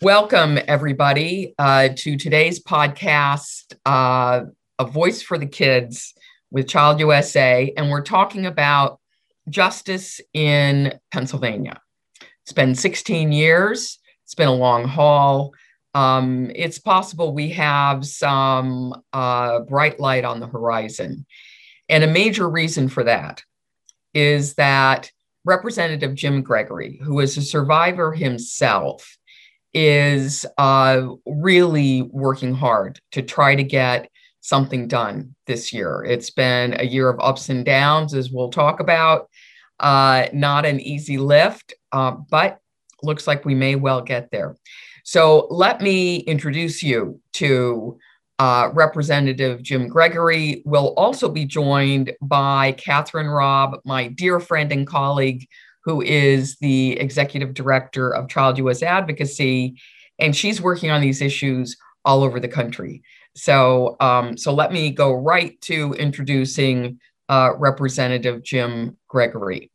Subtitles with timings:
[0.00, 4.42] Welcome, everybody, uh, to today's podcast, uh,
[4.78, 6.14] A Voice for the Kids
[6.52, 7.72] with Child USA.
[7.76, 9.00] And we're talking about
[9.48, 11.80] justice in Pennsylvania.
[12.44, 15.52] It's been 16 years, it's been a long haul.
[15.94, 21.26] Um, it's possible we have some uh, bright light on the horizon.
[21.88, 23.42] And a major reason for that
[24.14, 25.10] is that
[25.44, 29.17] Representative Jim Gregory, who is a survivor himself,
[29.74, 36.04] is uh, really working hard to try to get something done this year.
[36.04, 39.28] It's been a year of ups and downs, as we'll talk about.
[39.78, 42.58] Uh, not an easy lift, uh, but
[43.02, 44.56] looks like we may well get there.
[45.04, 47.98] So let me introduce you to
[48.38, 50.62] uh, Representative Jim Gregory.
[50.64, 55.46] We'll also be joined by Kathryn Robb, my dear friend and colleague
[55.84, 59.78] who is the executive director of Child USAdvocacy,
[60.18, 63.02] and she's working on these issues all over the country.
[63.36, 69.70] So, um, so let me go right to introducing uh, Representative Jim Gregory.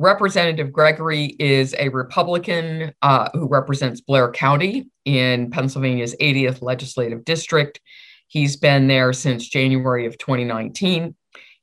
[0.00, 7.80] Representative Gregory is a Republican uh, who represents Blair County in Pennsylvania's 80th legislative district.
[8.26, 11.14] He's been there since January of 2019.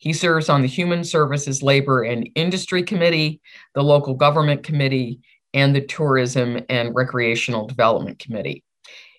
[0.02, 3.40] He serves on the Human Services, Labor, and Industry Committee,
[3.76, 5.20] the Local Government Committee,
[5.54, 8.64] and the Tourism and Recreational Development Committee.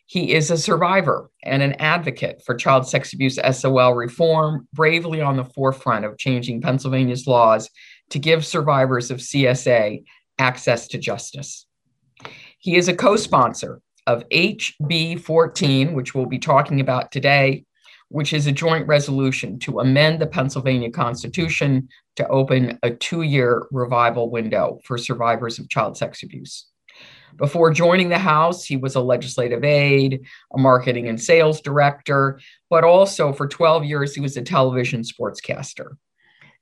[0.06, 5.36] He is a survivor and an advocate for child sex abuse SOL reform, bravely on
[5.36, 7.70] the forefront of changing Pennsylvania's laws
[8.10, 10.02] to give survivors of CSA
[10.40, 11.64] access to justice.
[12.58, 17.66] He is a co sponsor of HB 14, which we'll be talking about today,
[18.12, 23.66] which is a joint resolution to amend the Pennsylvania Constitution to open a two year
[23.70, 26.66] revival window for survivors of child sex abuse.
[27.36, 30.20] Before joining the House, he was a legislative aide,
[30.54, 32.38] a marketing and sales director,
[32.68, 35.92] but also for 12 years, he was a television sportscaster.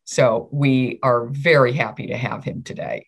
[0.05, 3.07] So we are very happy to have him today.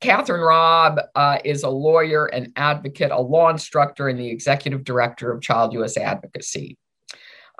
[0.00, 5.30] Kathryn Robb uh, is a lawyer, an advocate, a law instructor, and the executive director
[5.30, 6.76] of Child USAdvocacy.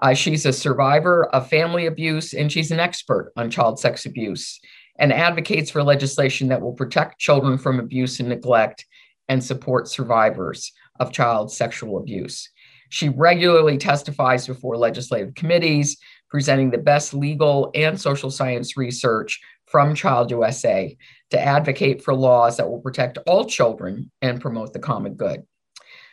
[0.02, 4.60] Uh, she's a survivor of family abuse and she's an expert on child sex abuse
[4.98, 8.84] and advocates for legislation that will protect children from abuse and neglect
[9.28, 12.50] and support survivors of child sexual abuse.
[12.90, 15.96] She regularly testifies before legislative committees,
[16.28, 20.94] presenting the best legal and social science research from Child USA
[21.30, 25.44] to advocate for laws that will protect all children and promote the common good.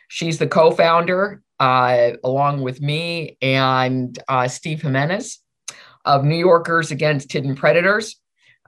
[0.08, 5.38] She's the co founder uh, along with me and uh, Steve Jimenez
[6.06, 8.16] of New Yorkers Against Hidden Predators.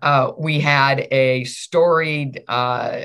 [0.03, 3.01] Uh, we had a storied uh,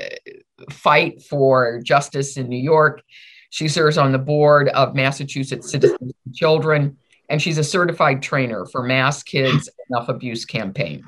[0.70, 3.02] fight for justice in New York.
[3.50, 6.98] She serves on the board of Massachusetts Citizens and Children,
[7.30, 11.02] and she's a certified trainer for Mass Kids Enough Abuse campaign.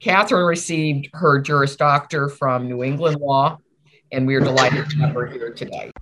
[0.00, 3.58] Kathryn received her Juris Doctor from New England Law,
[4.10, 5.92] and we are delighted to have her here today.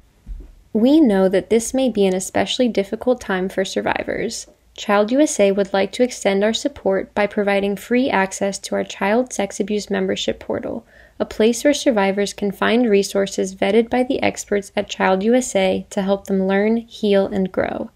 [0.79, 4.47] We know that this may be an especially difficult time for survivors.
[4.77, 9.33] Child USA would like to extend our support by providing free access to our child
[9.33, 10.87] sex abuse membership portal,
[11.19, 16.03] a place where survivors can find resources vetted by the experts at Child USA to
[16.03, 17.91] help them learn, heal, and grow.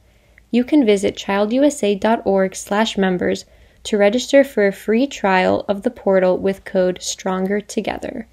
[0.51, 3.45] You can visit childusa.org/members
[3.85, 8.27] to register for a free trial of the portal with code Stronger Together.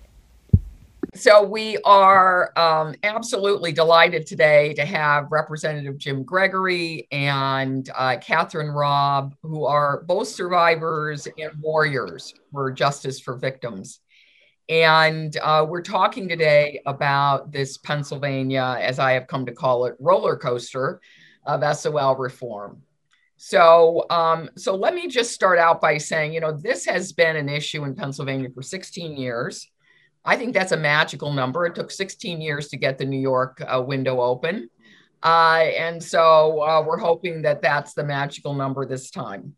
[1.19, 8.73] So we are um, absolutely delighted today to have Representative Jim Gregory and uh, Kathryn
[8.73, 13.99] Robb, who are both survivors and warriors for justice for victims.
[14.69, 19.97] And uh, we're talking today about this Pennsylvania, as I have come to call it,
[19.99, 21.01] roller coaster
[21.45, 22.81] of SOL reform.
[23.35, 27.35] So, um, so let me just start out by saying, you know, this has been
[27.35, 29.69] an issue in Pennsylvania for 16 years.
[30.25, 31.65] I think that's a magical number.
[31.65, 34.69] It took 16 years to get the New York uh, window open.
[35.23, 39.55] Uh, and so uh, we're hoping that that's the magical number this time.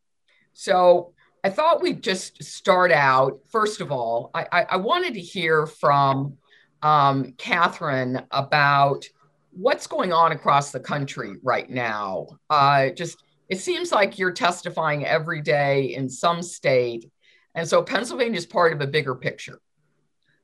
[0.53, 1.13] So
[1.43, 3.39] I thought we'd just start out.
[3.49, 6.37] First of all, I, I, I wanted to hear from
[6.81, 9.05] um, Kathryn about
[9.51, 12.27] what's going on across the country right now.
[12.49, 17.11] Uh, just it seems like you're testifying every day in some state.
[17.53, 19.59] And so Pennsylvania is part of a bigger picture.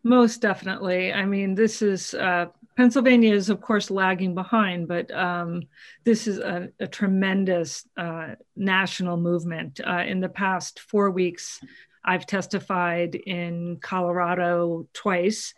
[0.07, 1.11] Most definitely.
[1.11, 2.45] I mean, this is uh,
[2.77, 5.63] Pennsylvania is, of course, lagging behind, but um,
[6.05, 9.81] this is a, a tremendous uh, national movement.
[9.85, 11.59] Uh, in the past four weeks,
[12.05, 15.53] I've testified in Colorado twice.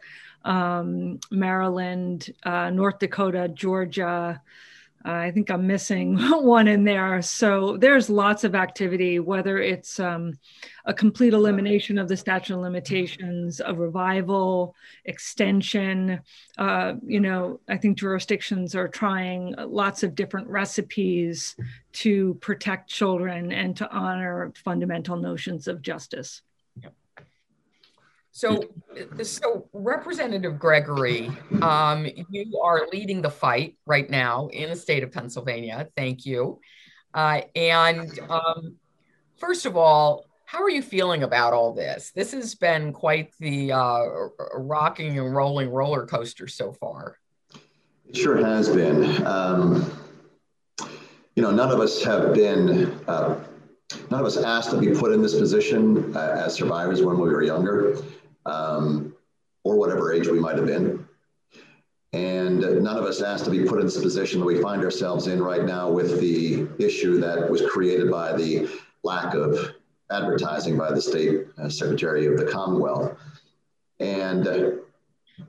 [0.45, 4.41] um, Maryland, uh, North Dakota, Georgia.
[5.05, 7.21] I think I'm missing one in there.
[7.21, 10.37] So there's lots of activity, whether it's um,
[10.85, 14.75] a complete elimination of the statute of limitations, a revival,
[15.05, 16.19] extension.
[16.57, 21.55] Uh, you know, I think jurisdictions are trying lots of different recipes
[21.93, 26.41] to protect children and to honor fundamental notions of justice.
[28.31, 28.63] So,
[29.23, 31.31] so Representative Gregory,
[31.61, 35.87] um, you are leading the fight right now in the state of Pennsylvania.
[35.97, 36.59] Thank you.
[37.13, 38.75] Uh, and um,
[39.37, 42.11] first of all, how are you feeling about all this?
[42.15, 43.99] This has been quite the uh,
[44.55, 47.17] rocking and rolling roller coaster so far.
[48.07, 49.25] It sure has been.
[49.27, 49.91] Um,
[51.35, 53.39] you know, none of us have been, uh,
[54.09, 57.29] none of us asked to be put in this position uh, as survivors when we
[57.29, 57.97] were younger
[58.45, 59.13] um,
[59.63, 61.05] or whatever age we might have been.
[62.11, 65.27] And none of us asked to be put in this position that we find ourselves
[65.27, 68.67] in right now with the issue that was created by the
[69.03, 69.75] lack of
[70.11, 73.15] advertising by the state uh, secretary of the Commonwealth.
[73.99, 74.71] And uh,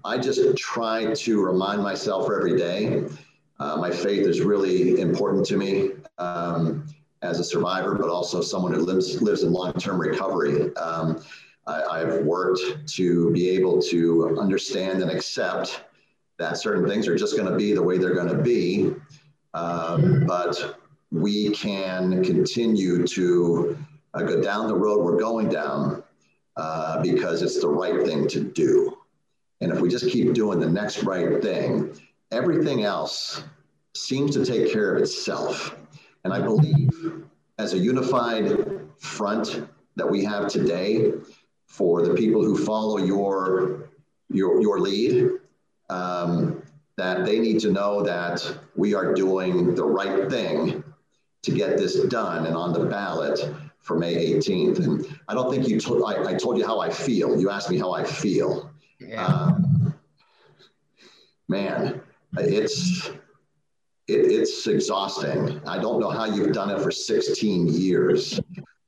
[0.05, 3.05] I just try to remind myself every day.
[3.59, 6.87] Uh, my faith is really important to me um,
[7.23, 10.75] as a survivor, but also someone who lives lives in long term recovery.
[10.77, 11.23] Um,
[11.91, 12.61] I, have worked
[12.95, 15.85] to be able to understand and accept
[16.39, 18.95] that certain things are just going to be the way they're going to be.
[19.55, 20.81] Um, but
[21.11, 23.77] we can continue to
[24.15, 26.03] uh, go down the road we're going down
[26.57, 28.97] uh, because it's the right thing to do.
[29.61, 31.99] And if we just keep doing the next right thing,
[32.33, 33.43] everything else
[33.95, 35.77] seems to take care of itself.
[36.25, 37.25] And I believe
[37.59, 41.13] as a unified front that we have today,
[41.71, 43.89] for the people who follow your
[44.29, 45.31] your your lead
[45.89, 46.63] um,
[46.97, 50.83] that they need to know that we are doing the right thing
[51.43, 53.39] to get this done and on the ballot
[53.79, 54.81] for May 18th.
[54.81, 57.41] And I don't think you told I, I told you how I feel.
[57.41, 58.73] You asked me how I feel.
[58.99, 59.25] Yeah.
[59.25, 59.95] Um,
[61.49, 62.03] man,
[62.37, 63.11] it's
[64.09, 65.61] it, it's exhausting.
[65.69, 68.41] I don't know how you've done it for 16 years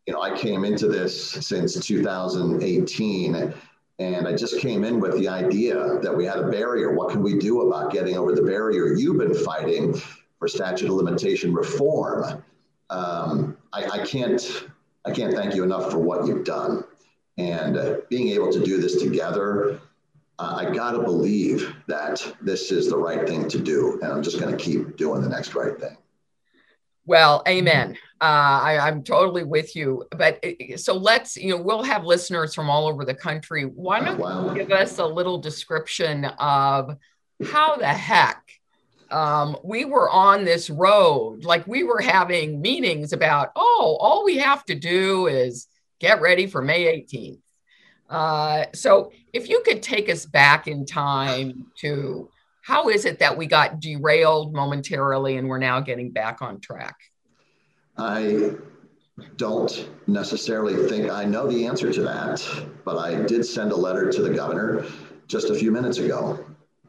[0.06, 3.54] you know, I came into this since 2018
[3.98, 6.92] and I just came in with the idea that we had a barrier.
[6.92, 8.94] What can we do about getting over the barrier?
[8.94, 9.94] You've been fighting
[10.38, 12.42] for statute of limitation reform.
[12.90, 14.66] Um, I, I, can't
[15.04, 16.84] I can't thank you enough for what you've done.
[17.38, 19.80] And uh, being able to do this together,
[20.38, 24.00] uh, I gotta believe that this is the right thing to do.
[24.02, 25.96] And I'm just gonna keep doing the next right thing.
[27.04, 27.96] Well, amen.
[28.20, 30.04] Uh, I, am totally with you.
[30.16, 33.64] But uh, so let's, you know, we'll have listeners from all over the country.
[33.64, 34.48] Why don't wow.
[34.48, 36.96] you give us a little description of
[37.44, 38.40] how the heck
[39.10, 41.44] um, we were on this road?
[41.44, 45.66] Like we were having meetings about, oh, all we have to do is
[45.98, 47.40] get ready for May 18th.
[48.08, 52.28] Uh, so if you could take us back in time to
[52.62, 56.96] how is it that we got derailed momentarily and we're now getting back on track?
[57.98, 58.52] I
[59.36, 64.10] don't necessarily think I know the answer to that, but I did send a letter
[64.10, 64.86] to the governor
[65.26, 66.44] just a few minutes ago.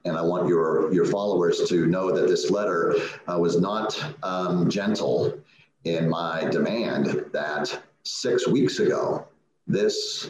[0.06, 2.96] And I want your, your followers to know that this letter
[3.28, 5.38] uh, was not um, gentle
[5.86, 9.28] in my demand that six weeks ago,
[9.66, 10.30] this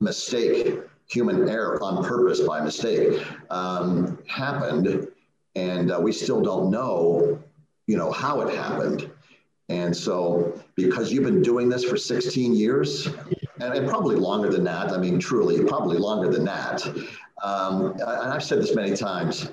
[0.00, 5.08] mistake human error on purpose by mistake um, happened,
[5.54, 7.38] and uh, we still don't know,
[7.86, 9.10] you know, how it happened.
[9.68, 13.06] And so, because you've been doing this for 16 years,
[13.60, 16.86] and, and probably longer than that, I mean, truly, probably longer than that.
[17.42, 19.50] Um, and I've said this many times.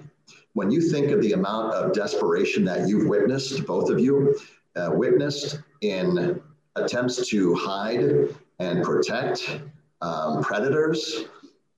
[0.54, 4.38] When you think of the amount of desperation that you've witnessed, both of you
[4.76, 6.42] uh, witnessed in
[6.76, 9.62] attempts to hide and protect
[10.02, 11.26] um, predators,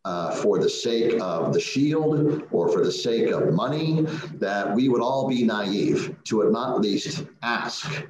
[0.05, 4.01] uh, for the sake of the shield or for the sake of money,
[4.35, 8.05] that we would all be naive to at not least ask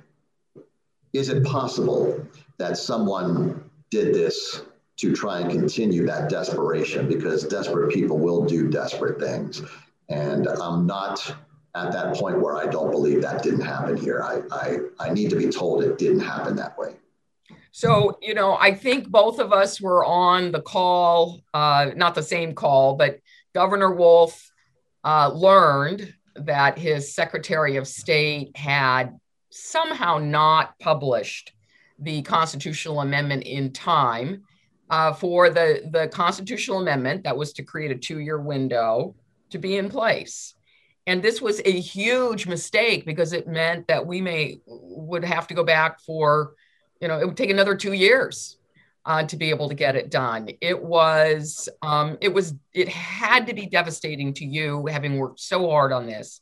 [1.13, 2.25] is it possible
[2.57, 4.63] that someone did this
[4.97, 7.07] to try and continue that desperation?
[7.07, 9.61] Because desperate people will do desperate things.
[10.09, 11.35] And I'm not
[11.75, 14.21] at that point where I don't believe that didn't happen here.
[14.23, 16.95] I, I, I need to be told it didn't happen that way.
[17.75, 22.23] So, you know, I think both of us were on the call, uh, not the
[22.23, 23.19] same call, but
[23.55, 24.51] Governor Wolf
[25.03, 29.17] uh, learned that his Secretary of State had
[29.51, 31.53] somehow not published
[31.99, 34.43] the constitutional amendment in time.
[34.89, 39.15] uh, for the, the constitutional amendment that was to create a two year window
[39.49, 40.53] to be in place.
[41.07, 45.53] And this was a huge mistake because it meant that we may would have to
[45.53, 46.53] go back for,
[47.03, 48.57] you know, it would take another two years
[49.05, 50.47] uh, to be able to get it done.
[50.61, 55.69] It was, um, it was, it had to be devastating to you having worked so
[55.69, 56.39] hard on this.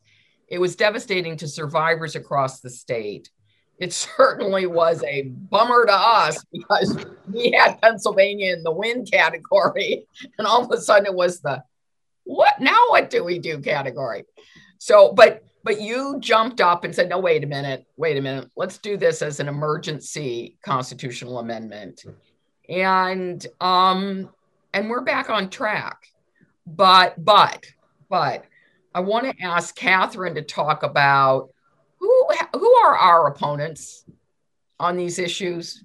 [0.48, 3.32] It was devastating to survivors across the state
[3.80, 7.03] it certainly was a bummer to us because
[7.34, 10.06] we had Pennsylvania in the win category,
[10.38, 11.63] and all of a sudden it was the
[12.24, 14.25] what now what do we do category.
[14.77, 18.50] So, but but you jumped up and said, no, wait a minute, wait a minute,
[18.56, 22.06] let's do this as an emergency constitutional amendment.
[22.70, 24.30] And um,
[24.74, 26.08] and we're back on track.
[26.65, 27.65] But but
[28.10, 28.46] but
[28.94, 31.50] I want to ask Kathryn to talk about
[32.00, 34.06] who who are our opponents
[34.80, 35.84] on these issues?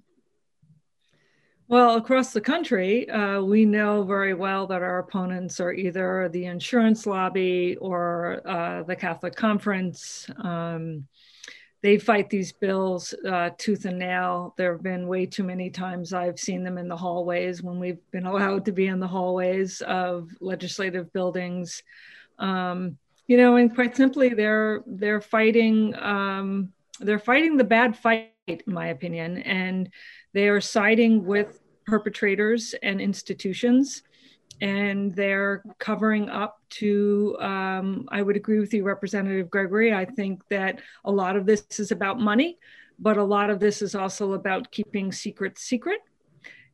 [1.68, 6.44] Well, across the country, uh, we know very well that our opponents are either the
[6.44, 10.30] insurance lobby or uh, the Catholic Conference.
[10.44, 11.08] Um,
[11.82, 14.54] they fight these bills uh, tooth and nail.
[14.56, 17.98] There have been way too many times I've seen them in the hallways when we've
[18.12, 21.82] been allowed to be in the hallways of legislative buildings.
[22.38, 22.96] Um,
[23.26, 28.60] you know, and quite simply, they're they're fighting um, they're fighting the bad fight, in
[28.66, 29.90] my opinion, and
[30.36, 34.02] they are siding with perpetrators and institutions,
[34.60, 37.38] and they're covering up to.
[37.40, 39.94] Um, I would agree with you, Representative Gregory.
[39.94, 42.58] I think that a lot of this is about money,
[42.98, 46.00] but a lot of this is also about keeping secrets secret,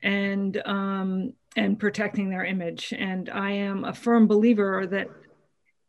[0.03, 2.93] and um, and protecting their image.
[2.93, 5.09] And I am a firm believer that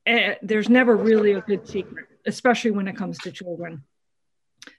[0.06, 3.82] uh, there's never really a good secret, especially when it comes to children.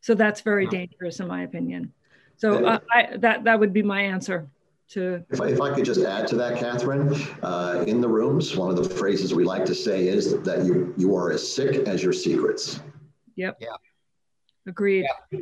[0.01, 1.93] So that's very dangerous, in my opinion.
[2.37, 4.49] So uh, I, that that would be my answer.
[4.91, 8.55] To if I, if I could just add to that, Kathryn, uh, in the rooms,
[8.55, 11.89] one of the phrases we like to say is that you you are as sick
[11.89, 12.81] as your secrets.
[13.37, 13.59] Yep.
[13.61, 13.69] Yeah.
[14.67, 15.07] Agreed.
[15.33, 15.39] Yeah.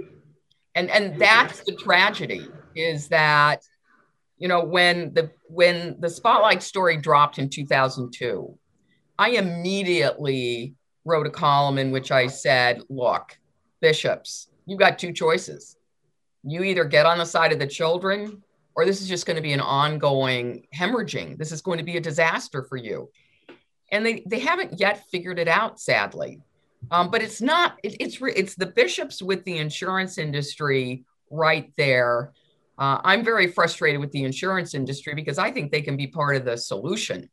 [0.75, 2.47] And and that's the tragedy
[2.77, 3.63] is that
[4.39, 8.59] you know when the when the spotlight story dropped in 2002
[9.19, 13.39] I immediately wrote a column in which I said, look,
[13.81, 15.77] bishops, you've got two choices.
[16.43, 18.43] You either get on the side of the children,
[18.75, 21.39] or this is just going to be an ongoing hemorrhaging.
[21.39, 23.11] This is going to be a disaster for you.
[23.91, 26.41] And they, they haven't yet figured it out, sadly.
[26.91, 32.33] Um, but it's not, it, it's, it's the bishops with the insurance industry right there.
[32.79, 36.37] Uh, I'm very frustrated with the insurance industry because I think they can be part
[36.37, 37.29] of the solution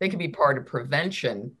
[0.00, 1.52] they can be part of prevention.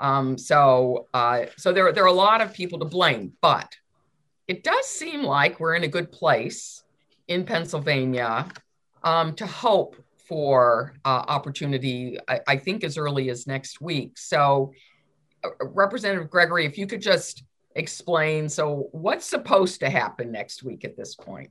[0.00, 3.72] Um, so, uh, so there, there are a lot of people to blame, but
[4.52, 6.84] it does seem like we're in a good place
[7.26, 8.46] in Pennsylvania
[9.02, 9.96] um, to hope
[10.28, 14.18] for uh, opportunity, I, I, think as early as next week.
[14.18, 14.74] So,
[15.42, 17.44] uh, Representative Gregory, if you could just
[17.76, 21.50] explain so what's supposed to happen next week at this point?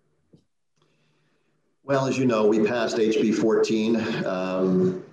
[1.84, 5.03] Well, as you know, we passed HB 14 um,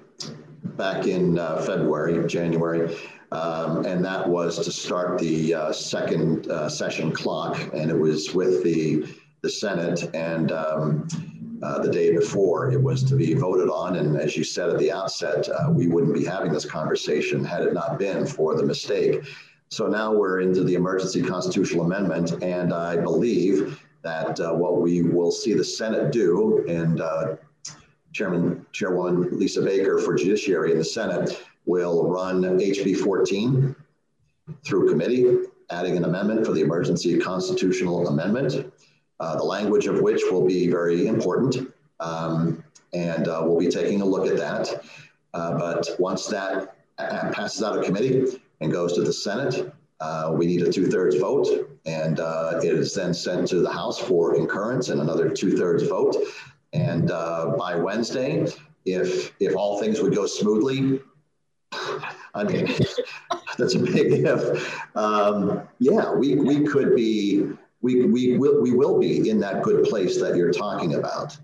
[0.77, 2.95] back in uh, February, January.
[3.31, 8.35] Um, and that was to start the uh, second uh, session clock, and it was
[8.35, 9.07] with the
[9.43, 10.11] the Senate.
[10.15, 11.07] And um,
[11.63, 13.97] uh, the day before, it was to be voted on.
[13.97, 17.63] And as you said at the outset, uh, we wouldn't be having this conversation had
[17.63, 19.23] it not been for the mistake.
[19.69, 25.03] So now we're into the emergency constitutional amendment, and I believe that uh, what we
[25.03, 27.03] will see the Senate do, and
[28.13, 33.77] Chairman, Chairwoman Lisa Baker for Judiciary in the Senate will run HB 14
[34.65, 35.37] through committee,
[35.71, 38.73] adding an amendment for the emergency constitutional amendment,
[39.21, 41.73] uh, the language of which will be very important.
[42.01, 44.83] Um, and uh, we'll be taking a look at that.
[45.35, 49.71] Uh, but once that uh, passes out of committee and goes to the Senate,
[50.01, 51.49] uh, we need a two thirds vote.
[51.85, 55.87] And uh, it is then sent to the House for concurrence and another two thirds
[55.87, 56.17] vote.
[56.73, 58.47] And by Wednesday,
[58.87, 61.01] if if all things would go smoothly,
[62.35, 62.67] I mean,
[63.59, 64.97] that's a big if.
[64.97, 69.85] Um, yeah, we, we could be, we, we, will, we will be in that good
[69.85, 71.37] place that you're talking about.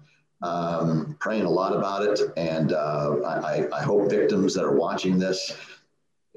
[0.42, 2.20] Um, praying a lot about it.
[2.36, 5.56] And uh, I, I hope victims that are watching this,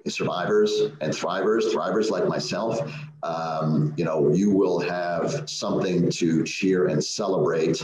[0.07, 0.71] survivors
[1.01, 2.79] and thrivers, thrivers like myself,
[3.23, 7.81] um, you know, you will have something to cheer and celebrate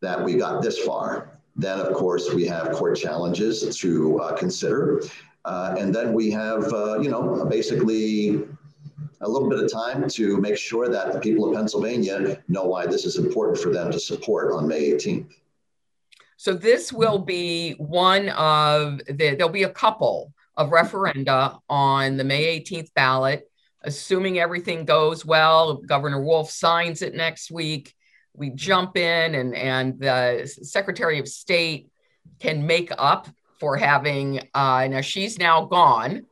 [0.00, 1.30] that we got this far.
[1.56, 5.02] Then, of course, we have court challenges to uh, consider.
[5.44, 8.42] Uh, and then we have, uh, you know, basically
[9.20, 12.86] a little bit of time to make sure that the people of Pennsylvania know why
[12.86, 15.32] this is important for them to support on May 18th.
[16.36, 22.24] So this will be one of the, there'll be a couple of referenda on the
[22.24, 23.50] May 18th ballot,
[23.82, 25.76] assuming everything goes well.
[25.76, 27.94] Governor Wolf signs it next week.
[28.34, 31.88] We jump in, and, and the Secretary of State
[32.40, 33.28] can make up
[33.64, 36.26] for having, uh, now she's now gone,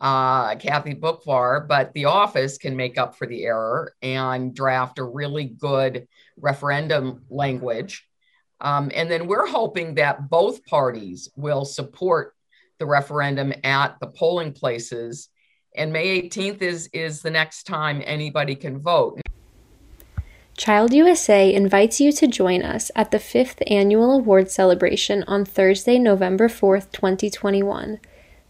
[0.00, 5.02] uh, Kathy Boockvar, but the office can make up for the error and draft a
[5.02, 8.06] really good referendum language.
[8.60, 12.34] Um, and then we're hoping that both parties will support
[12.78, 15.28] the referendum at the polling places.
[15.76, 19.20] And May 18th is, is the next time anybody can vote.
[20.56, 25.98] Child USA invites you to join us at the fifth annual award celebration on Thursday,
[25.98, 28.00] November 4th, 2021.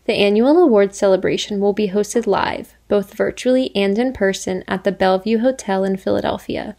[0.05, 4.93] The annual award celebration will be hosted live, both virtually and in person, at the
[4.93, 6.77] Bellevue Hotel in Philadelphia.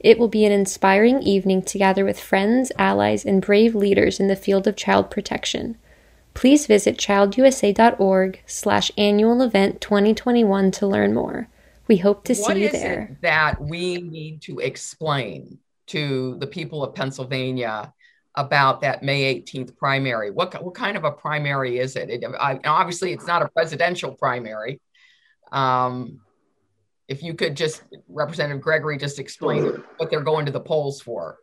[0.00, 4.26] It will be an inspiring evening to gather with friends, allies, and brave leaders in
[4.26, 5.76] the field of child protection.
[6.34, 11.46] Please visit childusa.org slash annual event 2021 to learn more.
[11.86, 13.18] We hope to what see you there.
[13.22, 17.92] that we need to explain to the people of Pennsylvania
[18.36, 20.30] about that May 18th primary.
[20.30, 22.10] What, what kind of a primary is it?
[22.10, 24.80] it I, obviously, it's not a presidential primary.
[25.52, 26.20] Um,
[27.06, 31.36] if you could just, Representative Gregory, just explain what they're going to the polls for.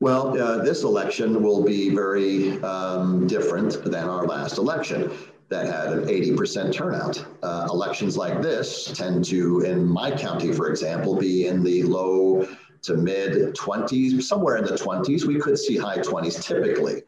[0.00, 5.10] Well, uh, this election will be very um, different than our last election
[5.48, 7.24] that had an 80% turnout.
[7.42, 12.46] Uh, elections like this tend to, in my county, for example, be in the low
[12.82, 15.24] to mid 20s, somewhere in the 20s.
[15.24, 17.02] We could see high 20s typically.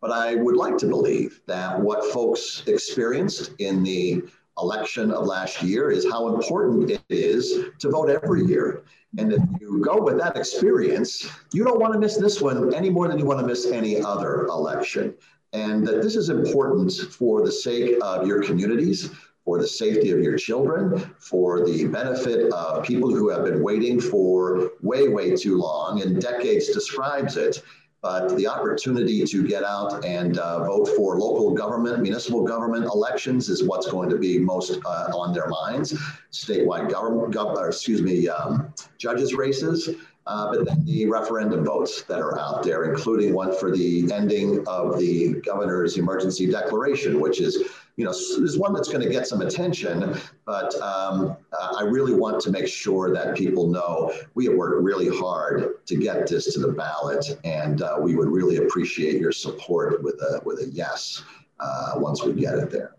[0.00, 4.24] But I would like to believe that what folks experienced in the
[4.58, 8.84] election of last year is how important it is to vote every year.
[9.16, 12.90] And if you go with that experience, you don't want to miss this one any
[12.90, 15.14] more than you want to miss any other election.
[15.54, 19.10] And that this is important for the sake of your communities,
[19.44, 24.00] for the safety of your children, for the benefit of people who have been waiting
[24.00, 27.62] for way, way too long, and decades describes it.
[28.02, 33.48] But the opportunity to get out and uh, vote for local government, municipal government elections
[33.48, 35.94] is what's going to be most uh, on their minds.
[36.30, 39.88] Statewide government, gov- excuse me, um, judges races.
[40.26, 44.66] Uh, but then the referendum votes that are out there, including one for the ending
[44.66, 49.26] of the governor's emergency declaration, which is you know, is one that's going to get
[49.26, 51.36] some attention, but um,
[51.78, 55.96] I really want to make sure that people know we have worked really hard to
[55.96, 60.40] get this to the ballot, and uh, we would really appreciate your support with a
[60.44, 61.22] with a yes
[61.60, 62.96] uh, once we get it there.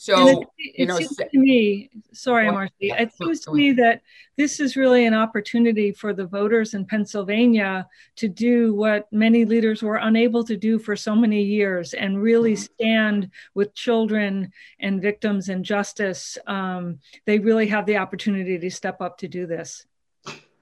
[0.00, 4.00] So, it, it you know, seems to me, sorry, Marci, it seems to me that
[4.38, 7.86] this is really an opportunity for the voters in Pennsylvania
[8.16, 12.54] to do what many leaders were unable to do for so many years and really
[12.54, 12.72] mm-hmm.
[12.80, 16.38] stand with children and victims and justice.
[16.46, 19.84] Um, they really have the opportunity to step up to do this.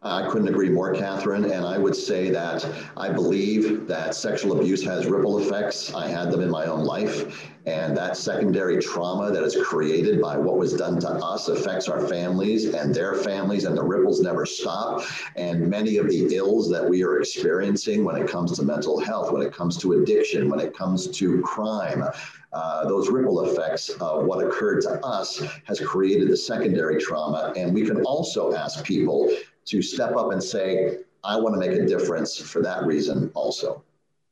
[0.00, 1.50] I couldn't agree more, Kathryn.
[1.50, 2.64] And I would say that
[2.96, 5.92] I believe that sexual abuse has ripple effects.
[5.92, 7.50] I had them in my own life.
[7.66, 12.06] And that secondary trauma that is created by what was done to us affects our
[12.06, 15.02] families and their families, and the ripples never stop.
[15.34, 19.32] And many of the ills that we are experiencing when it comes to mental health,
[19.32, 22.04] when it comes to addiction, when it comes to crime,
[22.52, 27.52] uh, those ripple effects of what occurred to us has created the secondary trauma.
[27.56, 29.30] And we can also ask people
[29.68, 33.84] to step up and say, I want to make a difference for that reason also.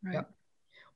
[0.03, 0.25] Right.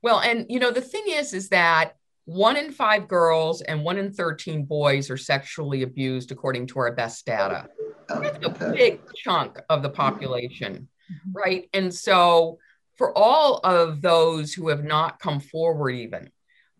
[0.01, 3.97] Well, and you know, the thing is, is that one in five girls and one
[3.97, 7.67] in 13 boys are sexually abused, according to our best data.
[8.07, 11.31] That's a big chunk of the population, mm-hmm.
[11.33, 11.69] right?
[11.73, 12.59] And so,
[12.97, 16.29] for all of those who have not come forward, even,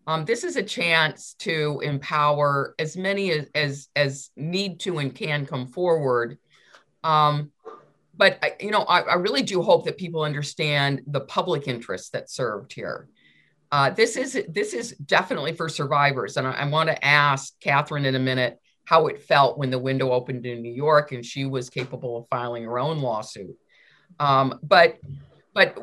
[0.06, 5.14] um, this is a chance to empower as many as, as, as need to and
[5.14, 6.38] can come forward
[7.04, 7.50] um,
[8.16, 12.12] but I, you know, I, I, really do hope that people understand the public interest
[12.12, 13.08] that's served here.
[13.70, 18.04] Uh, this is this is definitely for survivors, and I, I want to ask Kathryn
[18.04, 21.44] in a minute how it felt when the window opened in New York and she
[21.44, 23.56] was capable of filing her own lawsuit.
[24.20, 24.98] Um, but
[25.54, 25.78] but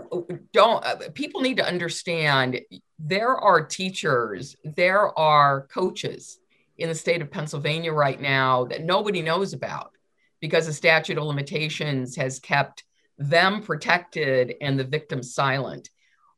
[0.53, 2.61] don't uh, people need to understand
[2.99, 6.39] there are teachers, there are coaches
[6.77, 9.91] in the state of Pennsylvania right now that nobody knows about
[10.39, 12.83] because the statute of limitations has kept
[13.17, 15.89] them protected and the victim silent.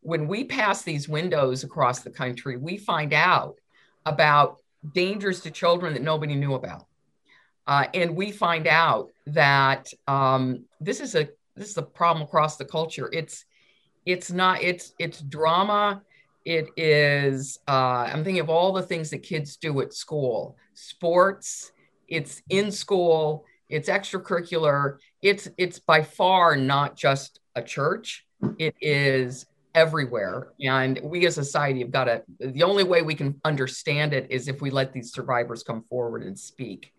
[0.02, 3.56] When we pass these windows across the country, we find out
[4.06, 4.58] about
[4.94, 6.88] dangers to children that nobody knew about.
[7.68, 12.58] Uh, and we find out that um, this is a this is a problem across
[12.58, 13.10] the culture.
[13.14, 13.46] It's
[14.06, 16.02] it's not it's it's drama
[16.46, 21.72] it is uh, i'm thinking of all the things that kids do at school sports
[22.08, 24.98] it's in school it's extracurricular.
[25.22, 28.26] It's it's by far not just a church.
[28.58, 30.50] It is everywhere.
[30.62, 34.28] And we as a society have got to the only way we can understand it
[34.30, 36.92] is if we let these survivors come forward and speak.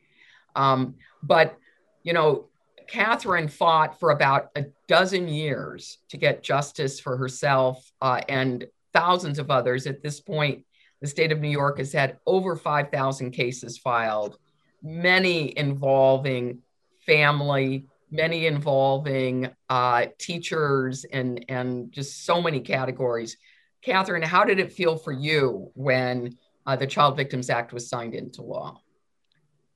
[0.56, 1.56] Um, but
[2.02, 2.48] you know
[2.90, 9.38] Kathryn fought for about a dozen years to get justice for herself uh, and thousands
[9.38, 9.86] of others.
[9.86, 10.64] At this point,
[11.00, 14.36] the state of New York has had over 5,000 cases filed,
[14.82, 16.58] many involving
[17.06, 23.36] family, many involving uh, teachers, and, and just so many categories.
[23.84, 28.14] Kathryn, how did it feel for you when uh, the Child Victims Act was signed
[28.14, 28.80] into law?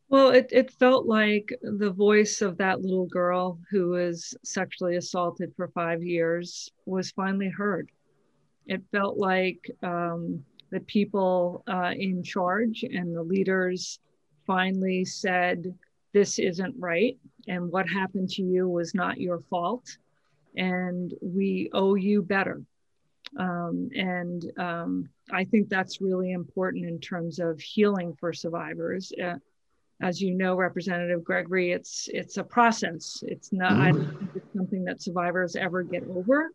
[0.09, 5.53] Well, it, it felt like the voice of that little girl who was sexually assaulted
[5.57, 7.91] for five years was finally heard.
[8.67, 13.99] It felt like um, the people uh, in charge and the leaders
[14.47, 15.75] finally said,
[16.13, 17.19] This isn't right.
[17.49, 19.97] And what happened to you was not your fault.
[20.57, 22.63] And we owe you better.
[23.39, 29.13] Um, and um, I think that's really important in terms of healing for survivors.
[29.23, 29.37] Uh,
[30.01, 33.23] as you know, Representative Gregory, it's it's a process.
[33.27, 33.81] It's not mm-hmm.
[33.83, 36.51] I don't think it's something that survivors ever get over,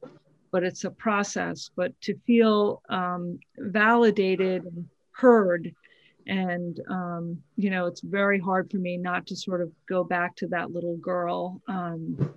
[0.51, 1.71] but it's a process.
[1.75, 5.73] But to feel um, validated and heard,
[6.27, 10.35] and um, you know, it's very hard for me not to sort of go back
[10.37, 12.33] to that little girl um,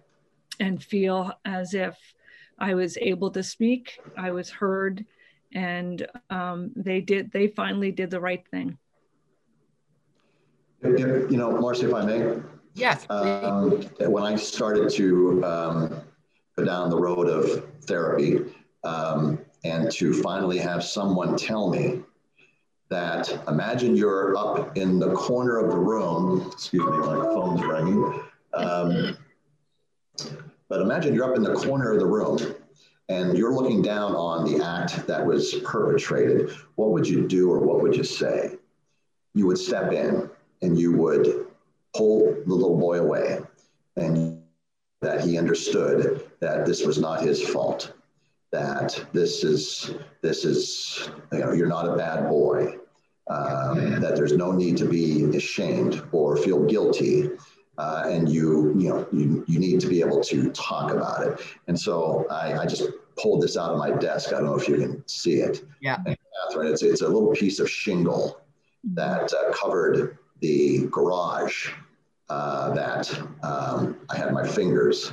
[0.61, 1.97] and feel as if
[2.59, 5.05] I was able to speak, I was heard,
[5.53, 7.33] and um, they did.
[7.33, 8.79] They finally did the right thing.
[10.83, 12.42] You know, Marci, if I may.
[12.75, 13.07] Yes.
[13.09, 16.03] Um, when I started to um,
[16.57, 18.40] go down the road of therapy
[18.85, 22.03] um, and to finally have someone tell me
[22.90, 28.20] that imagine you're up in the corner of the room, excuse me, my phone's ringing.
[28.53, 29.16] Um,
[30.68, 32.55] but imagine you're up in the corner of the room
[33.09, 36.51] and you're looking down on the act that was perpetrated.
[36.77, 38.57] What would you do or what would you say?
[39.35, 40.31] You would step in
[40.62, 41.47] and you would
[41.94, 43.40] pull the little boy away
[43.97, 44.40] and
[45.01, 47.92] that he understood that this was not his fault
[48.55, 52.77] that this is this is you know you're not a bad boy
[53.29, 57.31] um, that there's no need to be ashamed or feel guilty
[57.79, 61.40] uh, and you you know you, you need to be able to talk about it.
[61.67, 62.85] And so I, I just
[63.17, 64.29] pulled this out of my desk.
[64.29, 65.64] I don't know if you can see it.
[65.81, 65.99] Yeah.
[66.07, 68.40] And Kathryn, it's, it's a little piece of shingle
[68.93, 71.71] that uh, covered the garage
[72.29, 73.11] uh, that
[73.43, 75.12] um, I had my fingers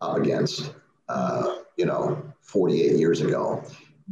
[0.00, 0.74] up against,
[1.08, 3.62] uh, you know, 48 years ago.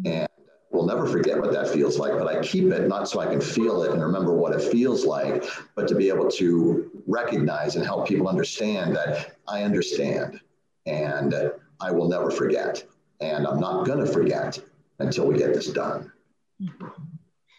[0.05, 0.29] And
[0.71, 3.41] we'll never forget what that feels like, but I keep it not so I can
[3.41, 5.45] feel it and remember what it feels like,
[5.75, 10.41] but to be able to recognize and help people understand that I understand
[10.87, 11.35] and
[11.81, 12.85] I will never forget.
[13.21, 14.59] And I'm not going to forget
[14.99, 16.13] until we get this done.
[16.61, 16.87] Mm-hmm.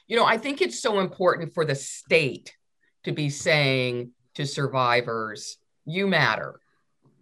[0.08, 2.56] You know, I think it's so important for the state
[3.04, 6.60] to be saying to survivors, you matter.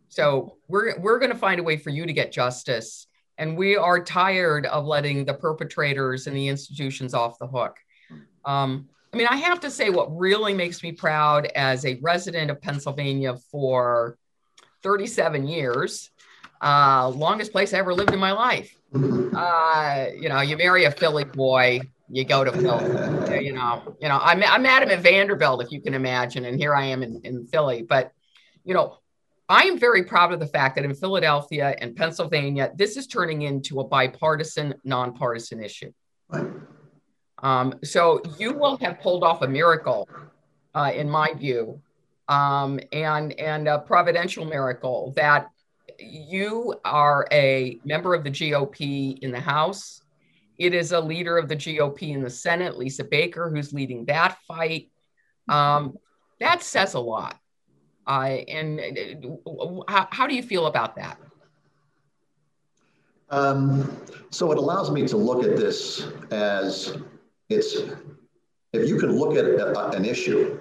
[0.10, 3.76] So we're we're going to find a way for you to get justice, and we
[3.76, 7.78] are tired of letting the perpetrators and the institutions off the hook.
[8.46, 12.50] Um, I mean, I have to say, what really makes me proud as a resident
[12.50, 14.18] of Pennsylvania for
[14.82, 16.10] 37 years,
[16.62, 18.76] uh, longest place I ever lived in my life.
[18.96, 23.44] Uh, you know, you marry a Philly boy, you go to Philly.
[23.44, 26.60] you know, you know, I'm I'm at him at Vanderbilt, if you can imagine, and
[26.60, 27.82] here I am in, in Philly.
[27.82, 28.12] But
[28.64, 28.98] you know,
[29.50, 33.44] I am very proud of the fact that in Philadelphia and Pennsylvania, this is turning
[33.44, 35.92] into a bipartisan, nonpartisan issue.
[37.42, 40.08] Um, so you will have pulled off a miracle,
[40.74, 41.82] uh, in my view,
[42.30, 45.50] um, and and a providential miracle that
[46.00, 50.04] you are a member of the GOP in the House
[50.58, 54.38] it is a leader of the GOP in the Senate, Lisa Baker, who's leading that
[54.48, 54.92] fight.
[55.50, 55.98] Um,
[56.40, 57.38] that says a lot.
[58.06, 61.18] Uh, and uh, how, how, do you feel about that?
[63.30, 63.98] Um,
[64.30, 66.98] so it allows me to look at this as
[67.50, 67.78] it's,
[68.74, 70.60] if you can look at a, an issue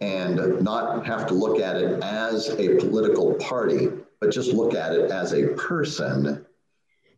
[0.00, 3.88] and not have to look at it as a political party,
[4.20, 6.44] but just look at it as a person,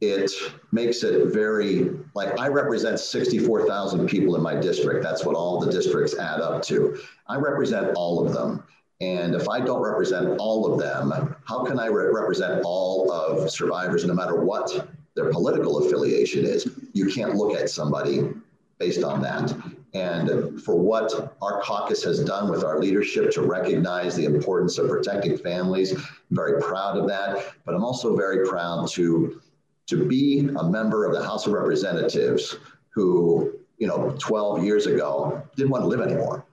[0.00, 0.30] it
[0.72, 5.02] makes it very like I represent 64,000 people in my district.
[5.02, 6.98] That's what all the districts add up to.
[7.26, 8.64] I represent all of them.
[9.00, 13.50] And if I don't represent all of them, how can I re- represent all of
[13.50, 16.68] survivors, no matter what their political affiliation is.
[16.92, 18.30] You can't look at somebody
[18.78, 19.54] based on that.
[19.94, 24.88] And for what our caucus has done with our leadership to recognize the importance of
[24.88, 26.02] protecting families, I'm
[26.32, 27.54] very proud of that.
[27.64, 29.40] But I'm also very proud to,
[29.86, 32.56] to be a member of the House of Representatives
[32.90, 36.44] who, you know, 12 years ago didn't want to live anymore.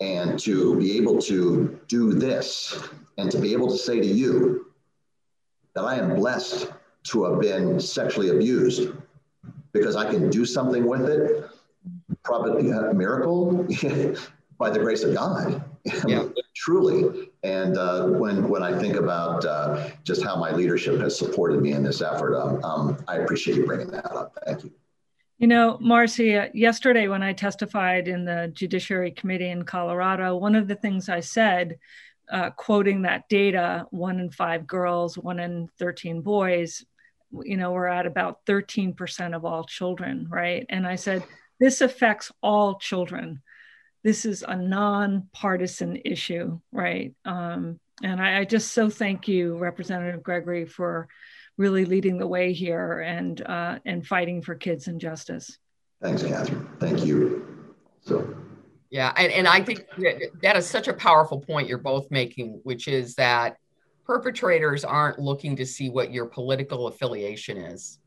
[0.00, 2.80] And to be able to do this
[3.16, 4.66] and to be able to say to you
[5.74, 6.72] that I am blessed
[7.04, 8.92] to have been sexually abused
[9.72, 11.50] because I can do something with it
[12.22, 13.66] probably a miracle
[14.58, 15.64] by the grace of God.
[16.06, 16.24] Yeah.
[16.56, 17.30] Truly.
[17.44, 21.72] And uh, when, when I think about uh, just how my leadership has supported me
[21.72, 24.36] in this effort, um, um, I appreciate you bringing that up.
[24.44, 24.72] Thank you.
[25.38, 30.56] You know, Marci, uh, yesterday when I testified in the Judiciary Committee in Colorado, one
[30.56, 31.78] of the things I said,
[32.28, 36.84] uh, quoting that data one in five girls, one in 13 boys,
[37.42, 40.66] you know, we're at about 13% of all children, right?
[40.68, 41.22] And I said,
[41.60, 43.40] this affects all children.
[44.02, 47.14] This is a nonpartisan issue, right?
[47.24, 51.08] Um, and I, I, just so thank you, Representative Gregory, for
[51.58, 55.58] really leading the way here and uh, and fighting for kids and justice.
[56.00, 56.66] Thanks, Kathryn.
[56.78, 57.66] Thank you.
[58.00, 58.34] So.
[58.90, 59.84] Yeah, and, and I think
[60.42, 63.58] that is such a powerful point you're both making, which is that
[64.06, 67.98] perpetrators aren't looking to see what your political affiliation is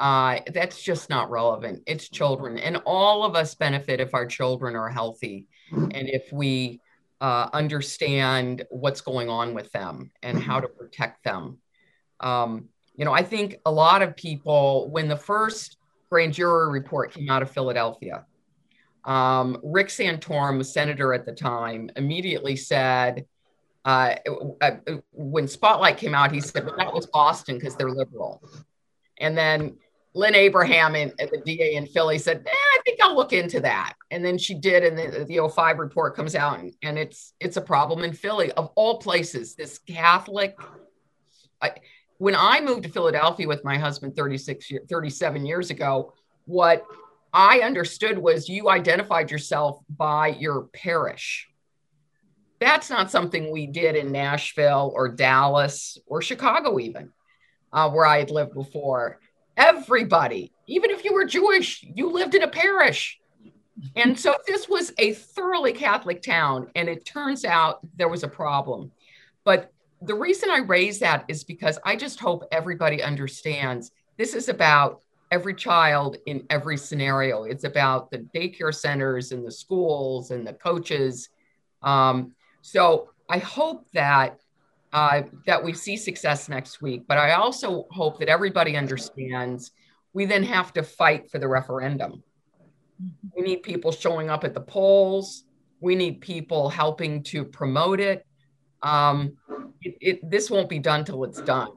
[0.00, 1.82] uh, that's just not relevant.
[1.86, 6.80] It's children, and all of us benefit if our children are healthy and if we
[7.20, 11.58] uh, understand what's going on with them and how to protect them.
[12.20, 15.78] Um, you know, I think a lot of people, when the first
[16.10, 18.26] grand jury report came out of Philadelphia,
[19.04, 23.24] um, Rick Santorum, senator at the time, immediately said,
[23.84, 24.16] uh,
[24.60, 24.70] uh,
[25.12, 28.42] when Spotlight came out, he said, well, that was Boston because they're liberal.
[29.18, 29.76] And then
[30.14, 33.94] Lynne Abraham and the DA in Philly said, eh, I think I'll look into that.
[34.10, 37.56] And then she did, and the, the 05 report comes out, and, and it's it's
[37.56, 39.54] a problem in Philly of all places.
[39.54, 40.56] This Catholic.
[41.62, 41.72] I,
[42.20, 46.12] when I moved to Philadelphia with my husband 36 year, 37 years ago,
[46.44, 46.84] what
[47.32, 51.48] I understood was you identified yourself by your parish.
[52.58, 57.10] That's not something we did in Nashville or Dallas or Chicago, even
[57.72, 59.18] uh, where I had lived before
[59.56, 63.18] everybody, even if you were Jewish, you lived in a parish.
[63.96, 66.70] And so this was a thoroughly Catholic town.
[66.74, 68.92] And it turns out there was a problem.
[69.42, 74.48] But the reason I raise that is because I just hope everybody understands this is
[74.48, 77.44] about every child in every scenario.
[77.44, 81.28] It's about the daycare centers and the schools and the coaches.
[81.82, 82.32] Um,
[82.62, 84.40] so I hope that
[84.92, 87.04] uh, that we see success next week.
[87.06, 89.70] But I also hope that everybody understands
[90.12, 92.24] we then have to fight for the referendum.
[93.00, 93.28] Mm-hmm.
[93.36, 95.44] We need people showing up at the polls.
[95.80, 98.26] We need people helping to promote it.
[98.82, 99.36] Um,
[99.82, 101.70] it, it this won't be done till it's done.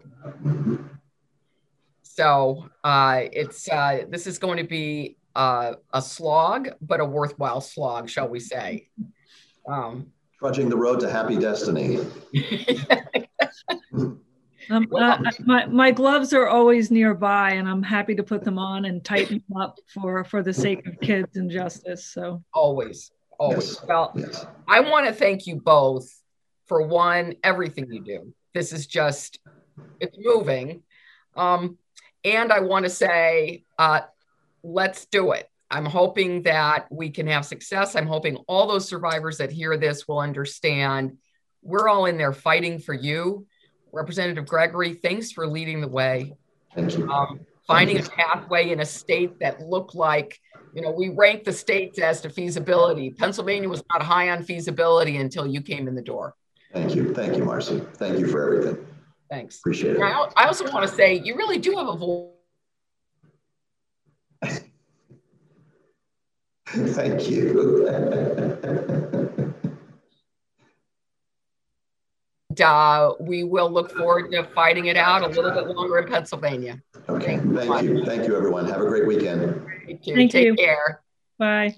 [2.01, 7.61] So uh, it's uh, this is going to be uh, a slog, but a worthwhile
[7.61, 8.89] slog, shall we say?
[9.67, 11.99] Um, Trudging the road to happy destiny.
[14.69, 18.85] Um, uh, my, my gloves are always nearby and I'm happy to put them on
[18.85, 22.05] and tighten them up for, for the sake of kids and justice.
[22.05, 23.73] So always, always.
[23.73, 23.85] Yes.
[23.85, 24.45] Well, yes.
[24.67, 26.09] I want to thank you both
[26.65, 28.33] for one, everything you do.
[28.53, 29.39] This is just,
[29.99, 30.83] it's moving.
[31.35, 31.77] Um,
[32.23, 34.01] and I want to say, uh,
[34.63, 35.49] let's do it.
[35.69, 37.95] I'm hoping that we can have success.
[37.95, 41.17] I'm hoping all those survivors that hear this will understand
[41.63, 43.47] we're all in there fighting for you.
[43.91, 46.33] Representative Gregory, thanks for leading the way.
[46.75, 47.09] Thank you.
[47.09, 50.39] Um, finding a pathway in a state that looked like,
[50.75, 53.11] you know, we ranked the states as to feasibility.
[53.11, 56.35] Pennsylvania was not high on feasibility until you came in the door.
[56.73, 57.13] Thank you.
[57.13, 57.85] Thank you, Marci.
[57.97, 58.85] Thank you for everything.
[59.29, 59.59] Thanks.
[59.59, 60.01] Appreciate it.
[60.01, 62.29] I, I also want to say you really do have a voice
[66.67, 67.87] Thank you.
[72.63, 76.81] uh, we will look forward to fighting it out a little bit longer in Pennsylvania.
[77.09, 77.37] Okay.
[77.37, 78.05] Thank, Thank you.
[78.05, 78.67] Thank you, everyone.
[78.67, 79.65] Have a great weekend.
[79.85, 80.15] Thank you.
[80.15, 80.55] Thank Take you.
[80.55, 81.01] care.
[81.37, 81.75] Bye.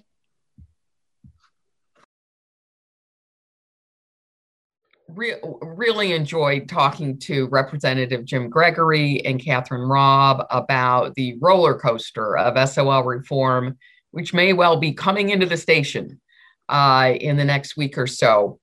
[5.16, 12.38] Re- really enjoyed talking to Representative Jim Gregory and Kathryn Robb about the roller coaster
[12.38, 13.78] of SOL reform
[14.16, 16.22] which may well be coming into the station
[16.70, 18.58] uh, in the next week or so.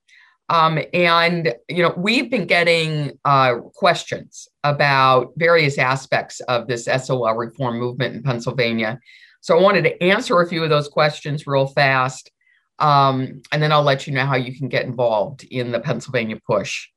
[0.48, 7.34] Um, and you know, we've been getting uh, questions about various aspects of this SOL
[7.34, 8.98] reform movement in Pennsylvania.
[9.42, 12.30] So I wanted to answer a few of those questions real fast,
[12.78, 16.38] um, and then I'll let you know how you can get involved in the Pennsylvania
[16.46, 16.88] push.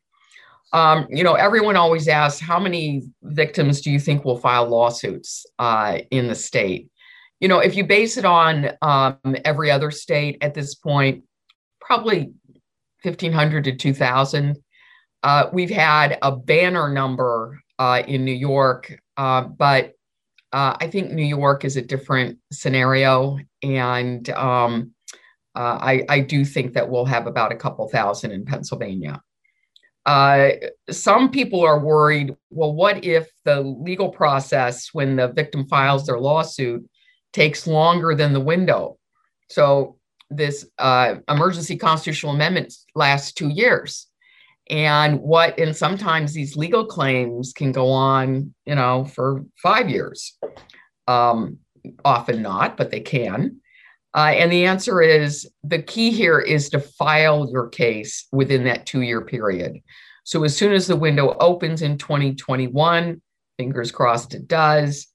[0.73, 5.45] Um, you know, everyone always asks, how many victims do you think will file lawsuits
[5.59, 6.89] uh, in the state?
[7.39, 11.23] You know, if you base it on um, every other state at this point,
[11.79, 12.33] probably
[13.03, 14.57] 1,500 to 2,000.
[15.23, 19.93] Uh, we've had a banner number uh, in New York, uh, but
[20.51, 23.37] uh, I think New York is a different scenario.
[23.61, 24.94] And um,
[25.55, 29.21] uh, I, I, do think that we'll have about a couple thousand in Pennsylvania.
[30.05, 30.49] Uh,
[30.91, 36.19] some people are worried well, what if the legal process when the victim files their
[36.19, 36.87] lawsuit
[37.33, 38.97] takes longer than the window?
[39.49, 39.97] So
[40.29, 44.07] this uh, emergency constitutional amendments last two years
[44.69, 50.37] and what and sometimes these legal claims can go on you know for five years
[51.07, 51.57] um,
[52.03, 53.57] often not but they can
[54.15, 58.85] uh, and the answer is the key here is to file your case within that
[58.85, 59.79] two year period.
[60.23, 63.21] So as soon as the window opens in 2021
[63.57, 65.07] fingers crossed it does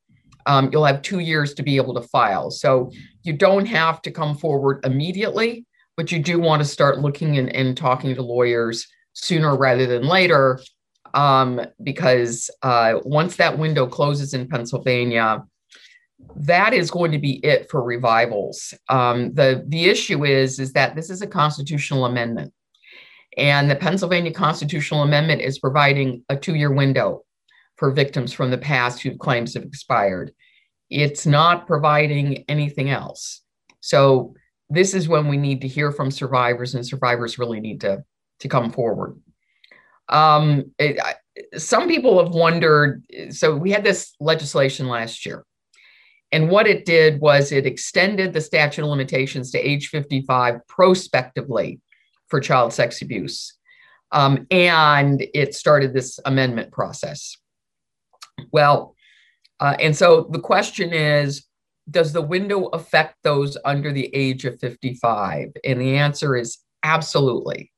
[0.47, 2.51] um, you'll have two years to be able to file.
[2.51, 2.91] So
[3.23, 7.55] you don't have to come forward immediately, but you do want to start looking and,
[7.55, 10.61] and talking to lawyers sooner rather than later,
[11.15, 15.45] um, because uh, once that window closes in Pennsylvania,
[16.37, 18.74] that is going to be it for revivals.
[18.88, 22.52] Um, the the issue is is that this is a constitutional amendment,
[23.37, 27.22] and the Pennsylvania constitutional amendment is providing a two year window
[27.76, 30.33] for victims from the past whose claims have expired
[30.90, 33.42] it's not providing anything else.
[33.80, 34.35] So
[34.68, 38.04] this is when we need to hear from survivors, and survivors really need to
[38.40, 39.20] to come forward.
[40.09, 41.14] Um, it, I,
[41.56, 43.04] some people have wondered.
[43.30, 45.44] So we had this legislation last year,
[46.33, 51.81] and what it did was it extended the statute of limitations to age 55 prospectively
[52.29, 53.55] for child sex abuse,
[54.12, 57.37] um, and it started this amendment process.
[58.53, 58.95] Well,
[59.59, 61.45] uh, and so the question is
[61.90, 65.49] Does the window affect those under the age of 55?
[65.64, 67.73] And the answer is absolutely,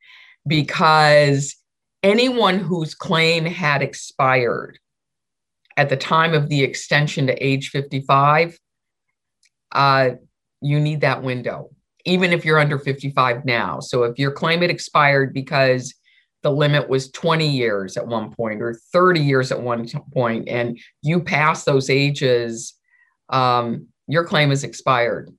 [0.47, 1.57] because
[2.03, 4.79] anyone whose claim had expired
[5.77, 8.59] at the time of the extension to age 55,
[9.73, 10.11] uh,
[10.61, 11.71] you need that window,
[12.05, 13.81] even if you're under 55 now.
[13.81, 15.95] So if your claim had expired because
[16.43, 20.79] the limit was 20 years at one point or 30 years at one point, and
[21.01, 22.75] you pass those ages,
[23.29, 25.31] um, your claim is expired.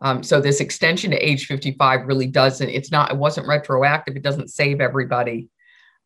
[0.00, 4.16] Um, so this extension to age 55 really doesn't, it's not, it wasn't retroactive.
[4.16, 5.48] It doesn't save everybody.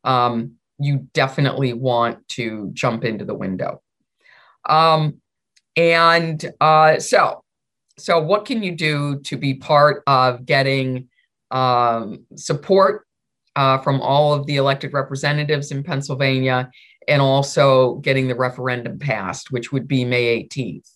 [0.04, 3.82] Um, you definitely want to jump into the window.
[4.68, 5.20] Um,
[5.76, 7.42] and uh, so,
[7.98, 11.08] so what can you do to be part of getting
[11.50, 13.06] um, support
[13.54, 16.70] uh, from all of the elected representatives in Pennsylvania
[17.08, 20.90] and also getting the referendum passed, which would be May 18th.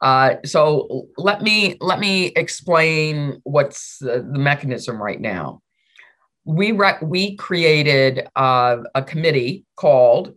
[0.00, 5.62] Uh, so let me let me explain what's the, the mechanism right now.
[6.46, 10.32] We re- we created uh, a committee called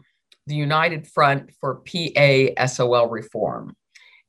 [0.48, 3.76] the United Front for PA SOL Reform,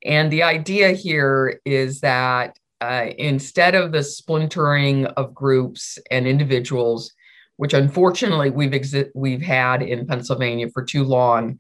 [0.04, 7.12] and the idea here is that uh, instead of the splintering of groups and individuals,
[7.56, 11.58] which unfortunately we've exi- we've had in Pennsylvania for too long,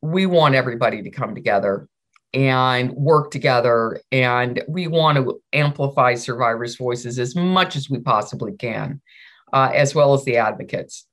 [0.00, 1.88] we want everybody to come together
[2.34, 8.52] and work together, and we want to amplify survivors' voices as much as we possibly
[8.56, 9.00] can,
[9.54, 11.06] uh, as well as the advocates.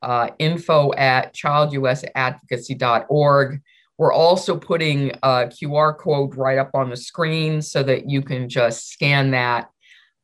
[0.00, 3.60] Uh, info at childusadvocacy.org.
[3.98, 8.48] We're also putting a QR code right up on the screen so that you can
[8.48, 9.68] just scan that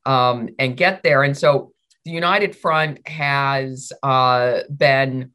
[0.08, 1.22] um, and get there.
[1.22, 1.72] And so
[2.04, 5.32] the United Front has uh, been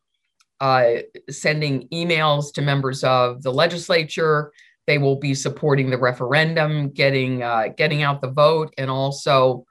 [0.59, 0.95] uh,
[1.29, 4.51] sending emails to members of the legislature.
[4.87, 9.63] They will be supporting the referendum, getting uh, getting out the vote, and also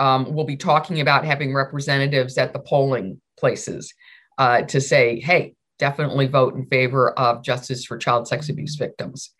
[0.00, 3.92] um, we'll be talking about having representatives at the polling places
[4.38, 9.34] uh, to say, "Hey, definitely vote in favor of justice for child sex abuse victims."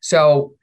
[0.00, 0.54] So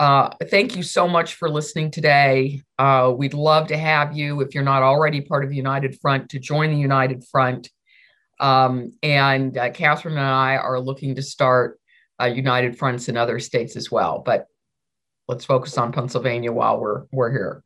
[0.00, 2.60] Uh, thank you so much for listening today.
[2.78, 6.38] Uh, we'd love to have you, if you're not already part of United Front, to
[6.38, 7.70] join the United Front.
[8.40, 11.78] Um, and uh, Kathryn and I are looking to start
[12.20, 14.22] uh, United Fronts in other states as well.
[14.24, 14.46] But
[15.28, 17.62] let's focus on Pennsylvania while we're we're here.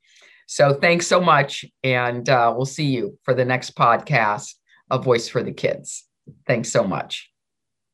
[0.47, 4.55] So thanks so much, and uh, we'll see you for the next podcast
[4.91, 6.05] A Voice for the Kids.
[6.47, 7.31] Thanks so much.